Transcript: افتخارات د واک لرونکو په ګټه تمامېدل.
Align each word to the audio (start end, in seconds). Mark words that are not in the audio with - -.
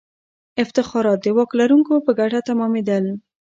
افتخارات 0.63 1.19
د 1.21 1.27
واک 1.37 1.51
لرونکو 1.59 1.93
په 2.05 2.11
ګټه 2.19 2.39
تمامېدل. 2.49 3.03